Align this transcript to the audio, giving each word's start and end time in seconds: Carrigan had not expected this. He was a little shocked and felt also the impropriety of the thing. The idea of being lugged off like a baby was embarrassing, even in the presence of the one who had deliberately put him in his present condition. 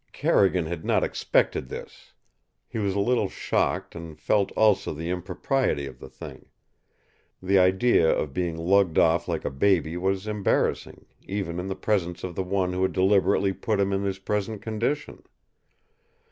Carrigan 0.13 0.65
had 0.65 0.83
not 0.83 1.03
expected 1.03 1.69
this. 1.69 2.13
He 2.67 2.79
was 2.79 2.95
a 2.95 2.99
little 2.99 3.29
shocked 3.29 3.93
and 3.93 4.17
felt 4.17 4.51
also 4.53 4.95
the 4.95 5.11
impropriety 5.11 5.85
of 5.85 5.99
the 5.99 6.09
thing. 6.09 6.47
The 7.39 7.59
idea 7.59 8.09
of 8.09 8.33
being 8.33 8.57
lugged 8.57 8.97
off 8.97 9.27
like 9.27 9.45
a 9.45 9.51
baby 9.51 9.97
was 9.97 10.25
embarrassing, 10.25 11.05
even 11.27 11.59
in 11.59 11.67
the 11.67 11.75
presence 11.75 12.23
of 12.23 12.33
the 12.33 12.41
one 12.41 12.73
who 12.73 12.81
had 12.81 12.93
deliberately 12.93 13.53
put 13.53 13.79
him 13.79 13.93
in 13.93 14.01
his 14.01 14.17
present 14.17 14.59
condition. 14.63 15.21